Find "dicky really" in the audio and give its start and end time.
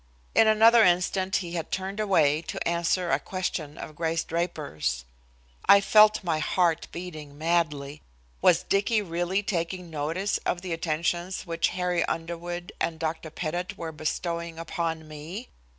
8.63-9.43